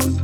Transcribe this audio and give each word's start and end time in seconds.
Thank 0.00 0.23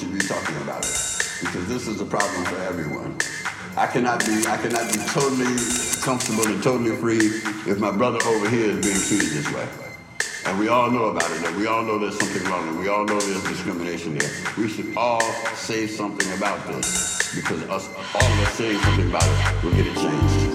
Cannot 0.00 0.12
be 0.12 0.26
talking 0.26 0.56
about 0.62 0.84
it. 0.84 0.96
Because 1.40 1.66
this 1.68 1.88
is 1.88 2.00
a 2.00 2.04
problem 2.04 2.44
for 2.44 2.56
everyone. 2.62 3.16
I 3.76 3.86
cannot 3.86 4.20
be 4.24 4.40
totally 5.08 5.56
comfortable 6.02 6.46
and 6.46 6.62
totally 6.62 6.94
free 6.96 7.26
if 7.70 7.78
my 7.78 7.90
brother 7.90 8.18
over 8.26 8.48
here 8.48 8.70
is 8.70 8.84
being 8.84 9.00
treated 9.08 9.30
this 9.36 9.52
way. 9.52 9.66
And 10.46 10.58
we 10.58 10.68
all 10.68 10.90
know 10.90 11.06
about 11.06 11.30
it, 11.30 11.44
and 11.44 11.56
we 11.56 11.66
all 11.66 11.82
know 11.82 11.98
there's 11.98 12.18
something 12.18 12.42
wrong, 12.50 12.68
and 12.68 12.78
we 12.78 12.88
all 12.88 13.04
know 13.04 13.18
there's 13.18 13.42
discrimination 13.44 14.16
there. 14.16 14.30
We 14.58 14.68
should 14.68 14.96
all 14.96 15.22
say 15.54 15.86
something 15.86 16.32
about 16.36 16.66
this, 16.66 17.34
because 17.34 17.62
us, 17.64 17.88
all 18.14 18.24
of 18.24 18.40
us 18.40 18.52
saying 18.54 18.78
something 18.80 19.08
about 19.08 19.24
it 19.24 19.64
will 19.64 19.72
get 19.72 19.86
it 19.86 19.94
changed. 19.94 20.49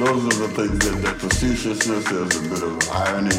Those 0.00 0.24
are 0.24 0.48
the 0.48 0.54
things 0.54 0.78
that 0.78 1.02
that 1.02 1.16
facetiousness, 1.18 2.04
there's 2.08 2.36
a 2.36 2.48
bit 2.48 2.62
of 2.62 2.90
irony. 2.90 3.36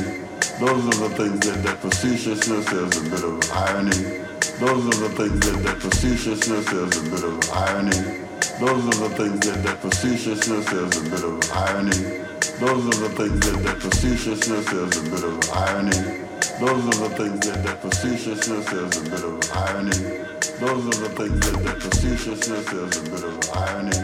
Those 0.59 0.85
are 0.85 1.09
the 1.09 1.15
things 1.17 1.39
that 1.39 1.63
that 1.63 1.81
facetiousness, 1.81 2.65
there's 2.69 2.97
a 2.97 3.09
bit 3.09 3.23
of 3.23 3.51
irony. 3.51 4.21
Those 4.61 4.85
are 4.85 4.99
the 5.01 5.09
things 5.17 5.39
that 5.39 5.63
that 5.63 5.79
facetiousness, 5.79 6.65
there's 6.69 6.97
a 6.97 7.09
bit 7.09 7.23
of 7.23 7.49
irony. 7.49 8.21
Those 8.61 8.85
are 8.85 9.09
the 9.09 9.15
things 9.17 9.39
that 9.47 9.63
that 9.63 9.81
facetiousness, 9.81 10.69
there's 10.69 10.97
a 10.97 11.09
bit 11.09 11.23
of 11.23 11.51
irony. 11.51 12.21
Those 12.61 12.85
are 12.85 12.99
the 13.01 13.15
things 13.17 13.39
that 13.39 13.63
that 13.63 13.77
facetiousness, 13.79 14.65
there's 14.69 14.97
a 14.97 15.09
bit 15.09 15.23
of 15.23 15.49
irony. 15.49 16.30
Those 16.61 16.85
are 16.85 17.09
the 17.09 17.15
things 17.15 17.39
that 17.47 17.63
that 17.63 17.81
facetiousness, 17.81 18.69
there's 18.69 18.97
a 18.97 19.09
bit 19.09 19.23
of 19.23 19.41
irony. 19.51 19.97
Those 20.61 20.85
are 20.85 21.01
the 21.01 21.09
things 21.17 21.39
that 21.41 21.57
that 21.63 21.77
facetiousness, 21.81 22.65
there's 22.69 22.97
a 22.97 23.09
bit 23.09 23.23
of 23.25 23.49
irony. 23.49 23.97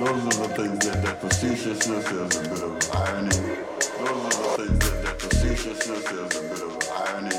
Those 0.00 0.24
are 0.24 0.40
the 0.40 0.54
things 0.56 0.80
that 0.80 1.02
that 1.04 1.20
facetiousness, 1.20 2.04
there's 2.08 2.36
a 2.36 2.48
bit 2.48 2.62
of 2.64 2.72
irony. 2.96 3.36
Those 4.00 4.16
are 4.16 4.40
the 4.40 4.56
things 4.56 4.80
that 4.80 4.96
that 5.04 5.20
facetiousness, 5.20 6.04
there's 6.08 6.36
a 6.36 6.48
bit 6.48 6.62
of 6.64 6.72
irony. 6.88 7.36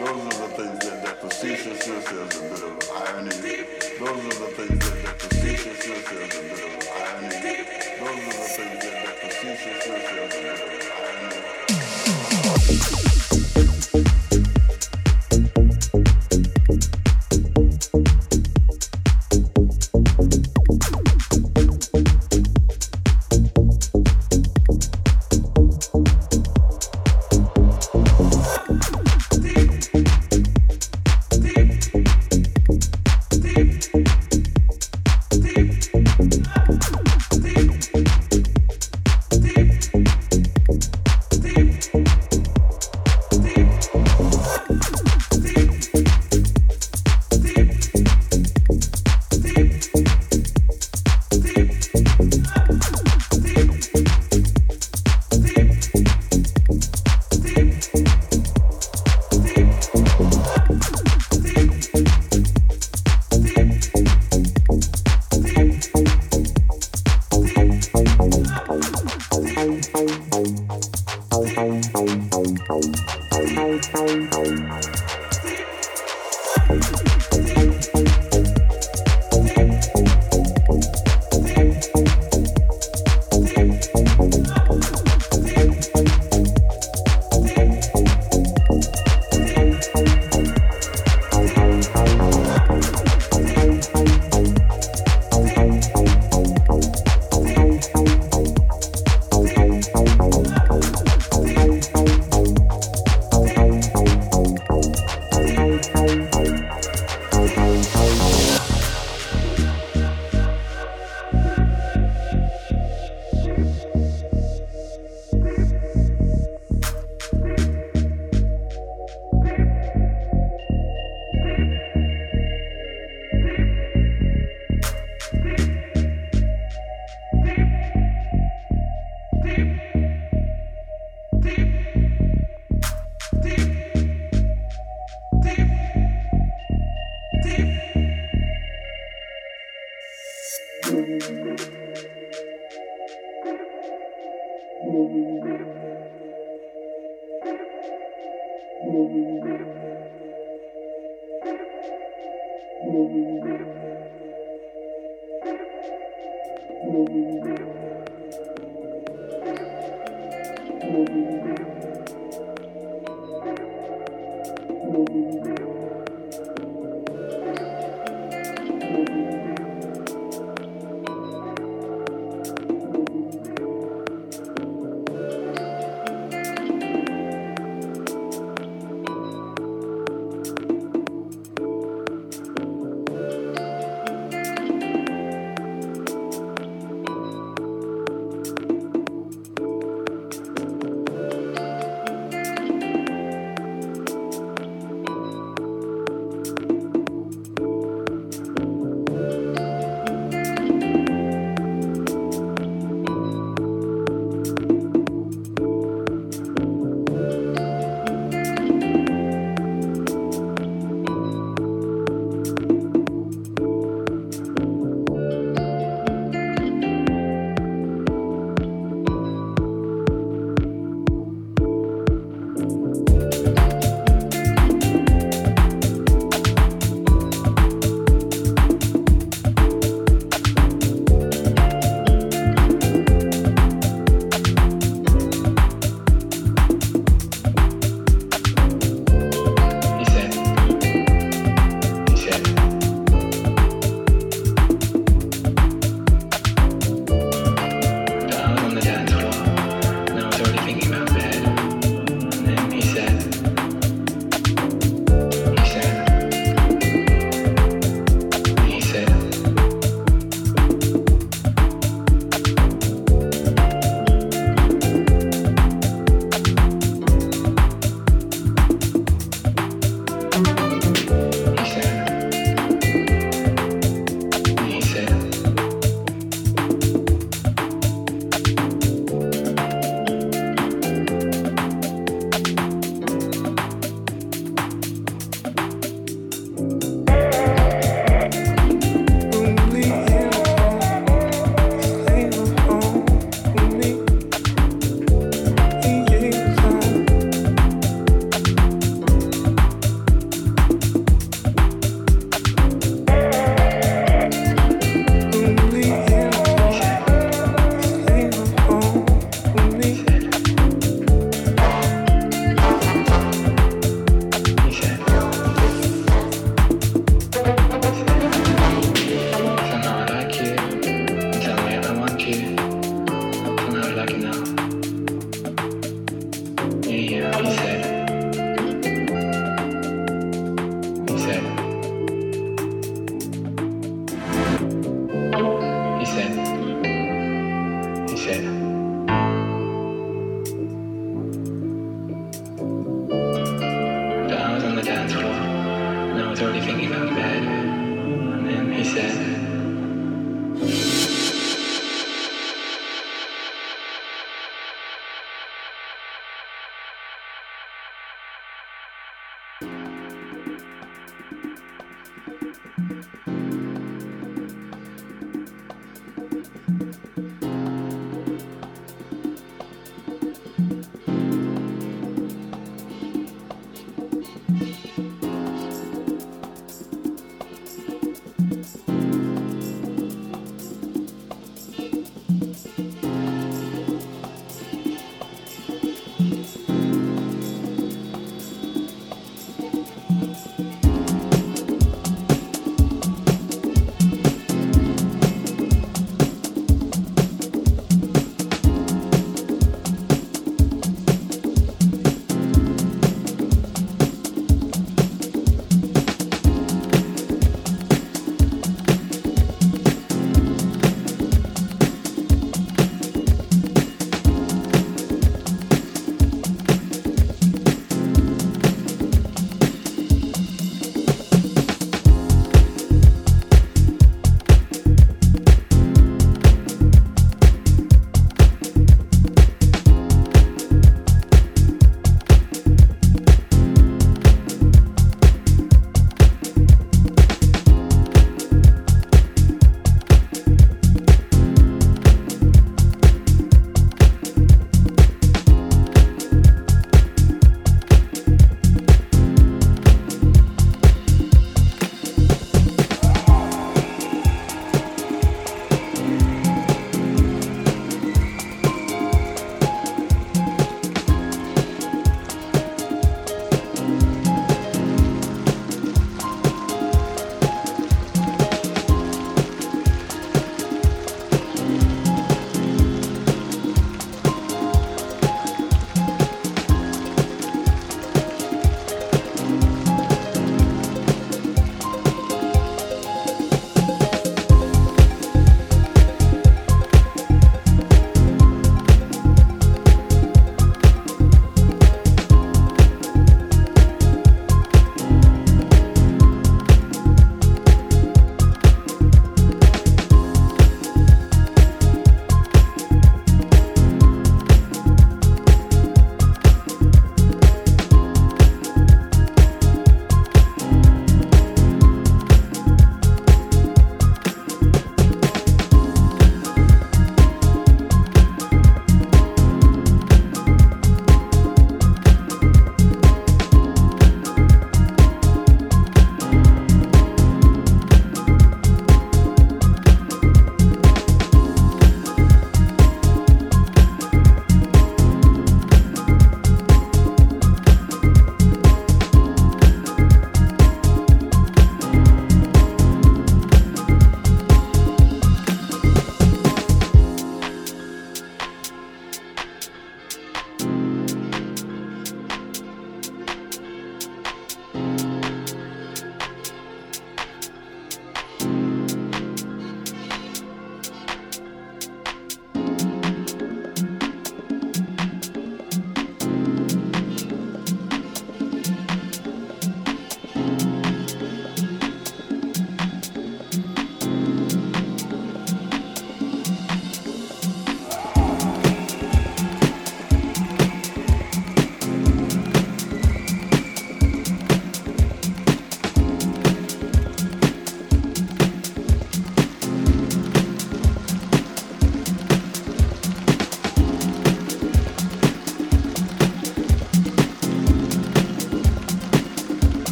Those 0.00 0.16
are 0.16 0.40
the 0.40 0.56
things 0.56 0.80
that 0.80 0.96
that 1.04 1.20
facetiousness, 1.20 2.04
there's 2.08 2.32
a 2.32 2.48
bit 2.48 2.64
of 2.64 2.80
irony. 3.04 3.68
Those 4.00 4.16
are 4.16 4.40
the 4.40 4.48
things 4.56 4.80
that 4.80 4.96
that 5.04 5.16
facetiousness, 5.20 6.08
there's 6.08 6.32
a 6.32 6.48
bit 6.48 6.56
of 6.56 6.88
irony. 6.88 7.36
Those 8.00 8.16
are 8.16 8.32
the 8.32 8.48
things 8.48 8.80
that 8.80 8.96
that 9.04 9.16
facetiousness, 9.28 9.84
there's 9.84 10.32
a 10.32 10.40
bit 10.40 10.56
of 10.56 10.70
irony. 10.72 10.79